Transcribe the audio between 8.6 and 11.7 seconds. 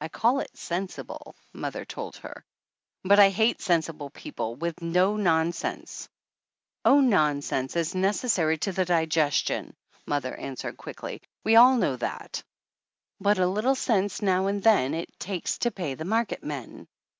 the digestion," mother answered quickly, "we